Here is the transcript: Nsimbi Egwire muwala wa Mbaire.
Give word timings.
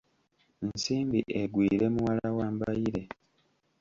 Nsimbi 0.67 1.19
Egwire 1.41 1.85
muwala 1.95 2.29
wa 2.37 2.47
Mbaire. 2.53 3.03